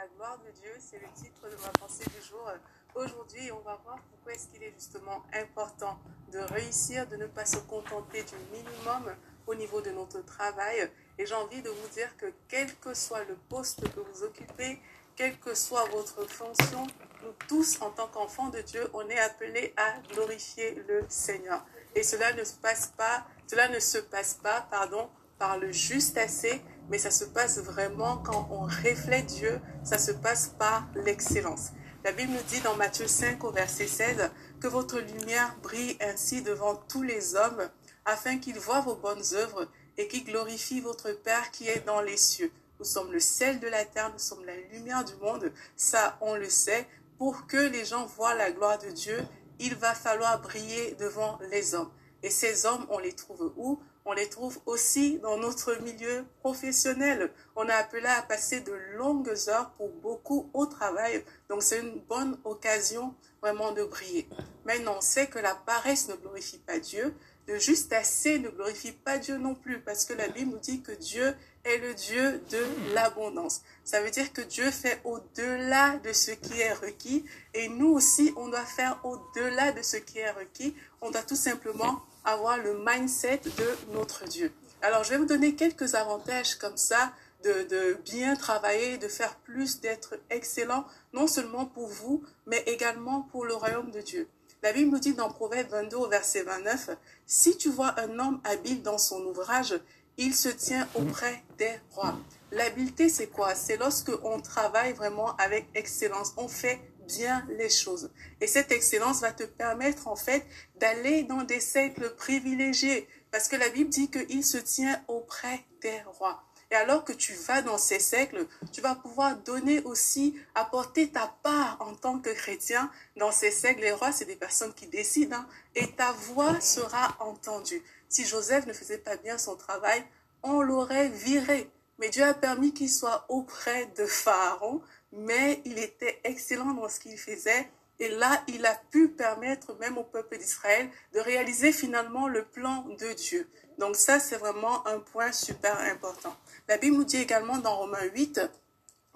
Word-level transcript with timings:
La 0.00 0.06
gloire 0.16 0.38
de 0.38 0.50
Dieu, 0.52 0.72
c'est 0.78 0.98
le 0.98 1.08
titre 1.14 1.42
de 1.42 1.62
ma 1.62 1.68
pensée 1.78 2.04
du 2.04 2.26
jour. 2.26 2.50
Aujourd'hui, 2.94 3.52
on 3.52 3.58
va 3.58 3.78
voir 3.84 3.98
pourquoi 4.10 4.32
est-ce 4.32 4.48
qu'il 4.48 4.62
est 4.62 4.72
justement 4.72 5.22
important 5.34 5.98
de 6.32 6.38
réussir, 6.38 7.06
de 7.06 7.16
ne 7.16 7.26
pas 7.26 7.44
se 7.44 7.58
contenter 7.58 8.22
du 8.22 8.34
minimum 8.50 9.14
au 9.46 9.54
niveau 9.54 9.82
de 9.82 9.90
notre 9.90 10.24
travail. 10.24 10.88
Et 11.18 11.26
j'ai 11.26 11.34
envie 11.34 11.60
de 11.60 11.68
vous 11.68 11.88
dire 11.88 12.16
que 12.16 12.32
quel 12.48 12.74
que 12.76 12.94
soit 12.94 13.24
le 13.24 13.36
poste 13.50 13.82
que 13.94 14.00
vous 14.00 14.22
occupez, 14.22 14.80
quelle 15.16 15.38
que 15.38 15.54
soit 15.54 15.84
votre 15.90 16.26
fonction, 16.30 16.86
nous 17.22 17.34
tous, 17.46 17.82
en 17.82 17.90
tant 17.90 18.08
qu'enfants 18.08 18.48
de 18.48 18.62
Dieu, 18.62 18.88
on 18.94 19.06
est 19.10 19.20
appelés 19.20 19.74
à 19.76 19.98
glorifier 20.14 20.82
le 20.88 21.04
Seigneur. 21.10 21.62
Et 21.94 22.02
cela 22.02 22.32
ne 22.32 22.44
se 22.44 22.54
passe 22.54 22.86
pas, 22.96 23.26
cela 23.46 23.68
ne 23.68 23.78
se 23.78 23.98
passe 23.98 24.32
pas, 24.32 24.66
pardon, 24.70 25.10
par 25.38 25.58
le 25.58 25.70
juste 25.72 26.16
assez, 26.16 26.62
mais 26.90 26.98
ça 26.98 27.10
se 27.10 27.24
passe 27.24 27.58
vraiment 27.58 28.18
quand 28.18 28.48
on 28.50 28.62
reflète 28.62 29.26
Dieu, 29.26 29.60
ça 29.84 29.96
se 29.96 30.12
passe 30.12 30.54
par 30.58 30.86
l'excellence. 30.94 31.70
La 32.04 32.12
Bible 32.12 32.32
nous 32.32 32.42
dit 32.48 32.60
dans 32.60 32.76
Matthieu 32.76 33.06
5 33.06 33.42
au 33.44 33.52
verset 33.52 33.86
16 33.86 34.30
que 34.60 34.66
votre 34.66 34.98
lumière 34.98 35.56
brille 35.62 35.96
ainsi 36.00 36.42
devant 36.42 36.74
tous 36.74 37.02
les 37.02 37.36
hommes 37.36 37.68
afin 38.04 38.38
qu'ils 38.38 38.58
voient 38.58 38.80
vos 38.80 38.96
bonnes 38.96 39.22
œuvres 39.34 39.68
et 39.96 40.08
qu'ils 40.08 40.24
glorifient 40.24 40.80
votre 40.80 41.12
Père 41.12 41.50
qui 41.50 41.68
est 41.68 41.86
dans 41.86 42.00
les 42.00 42.16
cieux. 42.16 42.50
Nous 42.78 42.86
sommes 42.86 43.12
le 43.12 43.20
sel 43.20 43.60
de 43.60 43.68
la 43.68 43.84
terre, 43.84 44.10
nous 44.12 44.18
sommes 44.18 44.44
la 44.46 44.56
lumière 44.72 45.04
du 45.04 45.14
monde, 45.16 45.52
ça 45.76 46.16
on 46.22 46.34
le 46.34 46.48
sait. 46.48 46.88
Pour 47.18 47.46
que 47.46 47.58
les 47.58 47.84
gens 47.84 48.06
voient 48.06 48.34
la 48.34 48.50
gloire 48.50 48.78
de 48.78 48.88
Dieu, 48.88 49.18
il 49.58 49.74
va 49.74 49.94
falloir 49.94 50.40
briller 50.40 50.96
devant 50.98 51.38
les 51.50 51.74
hommes. 51.74 51.90
Et 52.22 52.30
ces 52.30 52.64
hommes, 52.64 52.86
on 52.88 52.98
les 52.98 53.12
trouve 53.12 53.52
où? 53.56 53.78
On 54.04 54.12
les 54.12 54.28
trouve 54.28 54.58
aussi 54.66 55.18
dans 55.18 55.36
notre 55.36 55.80
milieu 55.82 56.24
professionnel. 56.40 57.30
On 57.54 57.66
est 57.68 57.72
appelé 57.72 58.06
à 58.06 58.22
passer 58.22 58.60
de 58.60 58.72
longues 58.96 59.32
heures 59.48 59.70
pour 59.76 59.88
beaucoup 59.88 60.50
au 60.54 60.66
travail. 60.66 61.24
Donc 61.48 61.62
c'est 61.62 61.80
une 61.80 62.00
bonne 62.00 62.38
occasion 62.44 63.14
vraiment 63.42 63.72
de 63.72 63.84
briller. 63.84 64.28
Maintenant, 64.64 64.96
on 64.98 65.00
sait 65.00 65.26
que 65.26 65.38
la 65.38 65.54
paresse 65.54 66.08
ne 66.08 66.14
glorifie 66.14 66.58
pas 66.58 66.78
Dieu. 66.78 67.14
Le 67.46 67.58
juste 67.58 67.92
assez 67.92 68.38
ne 68.38 68.48
glorifie 68.48 68.92
pas 68.92 69.18
Dieu 69.18 69.36
non 69.36 69.54
plus 69.54 69.80
parce 69.80 70.04
que 70.04 70.12
la 70.12 70.28
Bible 70.28 70.52
nous 70.52 70.58
dit 70.58 70.82
que 70.82 70.92
Dieu 70.92 71.34
est 71.64 71.78
le 71.78 71.94
Dieu 71.94 72.42
de 72.50 72.94
l'abondance. 72.94 73.62
Ça 73.84 74.00
veut 74.00 74.10
dire 74.10 74.32
que 74.32 74.40
Dieu 74.40 74.70
fait 74.70 75.00
au-delà 75.04 75.98
de 75.98 76.12
ce 76.12 76.30
qui 76.30 76.60
est 76.60 76.72
requis 76.72 77.24
et 77.54 77.68
nous 77.68 77.88
aussi, 77.88 78.32
on 78.36 78.48
doit 78.48 78.64
faire 78.64 79.00
au-delà 79.04 79.72
de 79.72 79.82
ce 79.82 79.96
qui 79.96 80.18
est 80.18 80.30
requis. 80.30 80.74
On 81.00 81.10
doit 81.10 81.22
tout 81.22 81.36
simplement 81.36 82.02
avoir 82.32 82.58
le 82.58 82.78
mindset 82.84 83.40
de 83.44 83.92
notre 83.92 84.24
Dieu. 84.24 84.52
Alors, 84.82 85.04
je 85.04 85.10
vais 85.10 85.18
vous 85.18 85.26
donner 85.26 85.54
quelques 85.54 85.94
avantages 85.94 86.54
comme 86.54 86.76
ça 86.76 87.12
de, 87.42 87.98
bien 88.04 88.36
travailler, 88.36 88.98
de 88.98 89.08
faire 89.08 89.36
plus, 89.36 89.80
d'être 89.80 90.18
excellent, 90.30 90.84
non 91.12 91.26
seulement 91.26 91.66
pour 91.66 91.88
vous, 91.88 92.22
mais 92.46 92.62
également 92.66 93.22
pour 93.30 93.44
le 93.44 93.54
royaume 93.54 93.90
de 93.90 94.00
Dieu. 94.00 94.28
La 94.62 94.72
Bible 94.72 94.90
nous 94.90 94.98
dit 94.98 95.14
dans 95.14 95.30
Proverbe 95.30 95.70
22 95.70 95.96
au 95.96 96.08
verset 96.08 96.42
29, 96.42 96.90
Si 97.26 97.56
tu 97.56 97.70
vois 97.70 97.98
un 97.98 98.18
homme 98.18 98.40
habile 98.44 98.82
dans 98.82 98.98
son 98.98 99.22
ouvrage, 99.22 99.80
il 100.18 100.34
se 100.34 100.50
tient 100.50 100.86
auprès 100.94 101.42
des 101.56 101.72
rois. 101.92 102.18
L'habileté, 102.52 103.08
c'est 103.08 103.28
quoi? 103.28 103.54
C'est 103.54 103.78
lorsque 103.78 104.12
on 104.22 104.40
travaille 104.40 104.92
vraiment 104.92 105.34
avec 105.36 105.66
excellence. 105.74 106.34
On 106.36 106.48
fait 106.48 106.80
bien 107.16 107.46
les 107.58 107.68
choses. 107.68 108.10
Et 108.40 108.46
cette 108.46 108.72
excellence 108.72 109.20
va 109.20 109.32
te 109.32 109.44
permettre 109.44 110.08
en 110.08 110.16
fait 110.16 110.44
d'aller 110.76 111.22
dans 111.24 111.42
des 111.42 111.60
cercles 111.60 112.14
privilégiés. 112.16 113.08
Parce 113.30 113.48
que 113.48 113.56
la 113.56 113.68
Bible 113.68 113.90
dit 113.90 114.10
qu'il 114.10 114.44
se 114.44 114.58
tient 114.58 115.02
auprès 115.08 115.64
des 115.82 116.00
rois. 116.18 116.42
Et 116.72 116.76
alors 116.76 117.04
que 117.04 117.12
tu 117.12 117.32
vas 117.34 117.62
dans 117.62 117.78
ces 117.78 117.98
cercles, 117.98 118.46
tu 118.72 118.80
vas 118.80 118.94
pouvoir 118.94 119.36
donner 119.38 119.82
aussi, 119.82 120.36
apporter 120.54 121.10
ta 121.10 121.34
part 121.42 121.76
en 121.80 121.94
tant 121.94 122.20
que 122.20 122.30
chrétien 122.30 122.90
dans 123.16 123.32
ces 123.32 123.50
cercles. 123.50 123.80
Les 123.80 123.92
rois, 123.92 124.12
c'est 124.12 124.24
des 124.24 124.36
personnes 124.36 124.72
qui 124.74 124.86
décident. 124.86 125.36
Hein. 125.36 125.46
et 125.74 125.90
ta 125.92 126.12
voix 126.12 126.60
sera 126.60 127.16
entendue. 127.18 127.82
Si 128.08 128.24
Joseph 128.24 128.66
ne 128.66 128.72
faisait 128.72 128.98
pas 128.98 129.16
bien 129.16 129.36
son 129.36 129.56
travail, 129.56 130.04
on 130.42 130.60
l'aurait 130.60 131.08
viré. 131.08 131.68
Mais 131.98 132.08
Dieu 132.08 132.24
a 132.24 132.34
permis 132.34 132.72
qu'il 132.72 132.90
soit 132.90 133.26
auprès 133.28 133.86
de 133.96 134.06
Pharaon 134.06 134.80
mais 135.12 135.60
il 135.64 135.78
était 135.78 136.20
excellent 136.24 136.72
dans 136.72 136.88
ce 136.88 137.00
qu'il 137.00 137.18
faisait. 137.18 137.68
Et 137.98 138.08
là, 138.08 138.42
il 138.48 138.64
a 138.64 138.74
pu 138.90 139.08
permettre 139.08 139.74
même 139.78 139.98
au 139.98 140.04
peuple 140.04 140.38
d'Israël 140.38 140.88
de 141.12 141.20
réaliser 141.20 141.72
finalement 141.72 142.28
le 142.28 142.44
plan 142.44 142.86
de 142.98 143.12
Dieu. 143.12 143.48
Donc 143.78 143.96
ça, 143.96 144.18
c'est 144.20 144.36
vraiment 144.36 144.86
un 144.86 145.00
point 145.00 145.32
super 145.32 145.78
important. 145.80 146.34
La 146.68 146.78
Bible 146.78 146.96
nous 146.96 147.04
dit 147.04 147.18
également 147.18 147.58
dans 147.58 147.76
Romains 147.76 148.04
8 148.14 148.40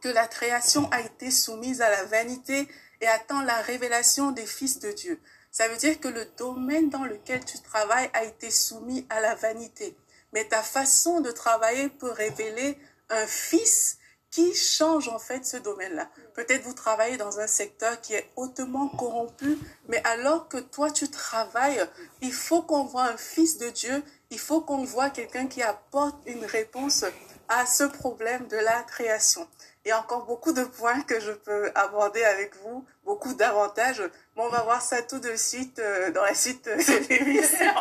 que 0.00 0.08
la 0.08 0.26
création 0.26 0.90
a 0.90 1.00
été 1.00 1.30
soumise 1.30 1.80
à 1.80 1.90
la 1.90 2.04
vanité 2.04 2.68
et 3.00 3.06
attend 3.06 3.42
la 3.42 3.60
révélation 3.62 4.32
des 4.32 4.46
fils 4.46 4.80
de 4.80 4.90
Dieu. 4.90 5.20
Ça 5.52 5.68
veut 5.68 5.76
dire 5.76 6.00
que 6.00 6.08
le 6.08 6.24
domaine 6.36 6.88
dans 6.90 7.04
lequel 7.04 7.44
tu 7.44 7.60
travailles 7.60 8.10
a 8.14 8.24
été 8.24 8.50
soumis 8.50 9.06
à 9.10 9.20
la 9.20 9.34
vanité. 9.34 9.96
Mais 10.32 10.44
ta 10.46 10.62
façon 10.62 11.20
de 11.20 11.30
travailler 11.30 11.88
peut 11.88 12.10
révéler 12.10 12.78
un 13.10 13.26
fils 13.26 13.98
qui 14.32 14.54
change 14.54 15.08
en 15.08 15.20
fait 15.20 15.46
ce 15.46 15.58
domaine-là? 15.58 16.08
Peut-être 16.34 16.64
vous 16.64 16.72
travaillez 16.72 17.16
dans 17.18 17.38
un 17.38 17.46
secteur 17.46 18.00
qui 18.00 18.14
est 18.14 18.28
hautement 18.34 18.88
corrompu, 18.88 19.58
mais 19.88 20.02
alors 20.04 20.48
que 20.48 20.56
toi 20.56 20.90
tu 20.90 21.08
travailles, 21.08 21.86
il 22.22 22.32
faut 22.32 22.62
qu'on 22.62 22.82
voit 22.82 23.04
un 23.04 23.16
fils 23.16 23.58
de 23.58 23.68
Dieu, 23.68 24.02
il 24.30 24.40
faut 24.40 24.62
qu'on 24.62 24.82
voit 24.82 25.10
quelqu'un 25.10 25.46
qui 25.46 25.62
apporte 25.62 26.16
une 26.26 26.44
réponse 26.44 27.04
à 27.48 27.66
ce 27.66 27.84
problème 27.84 28.48
de 28.48 28.56
la 28.56 28.82
création. 28.82 29.46
Il 29.84 29.88
y 29.88 29.92
a 29.92 30.00
encore 30.00 30.24
beaucoup 30.24 30.52
de 30.52 30.64
points 30.64 31.02
que 31.02 31.20
je 31.20 31.32
peux 31.32 31.70
aborder 31.74 32.24
avec 32.24 32.56
vous, 32.62 32.86
beaucoup 33.04 33.34
d'avantages, 33.34 34.02
mais 34.36 34.42
on 34.42 34.48
va 34.48 34.62
voir 34.62 34.80
ça 34.80 35.02
tout 35.02 35.18
de 35.18 35.36
suite 35.36 35.78
euh, 35.78 36.10
dans 36.12 36.22
la 36.22 36.34
suite 36.34 36.64
de 36.64 37.08
l'émission. 37.08 37.74